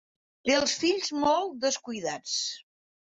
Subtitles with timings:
[0.49, 2.39] Té els fills molt descuidats.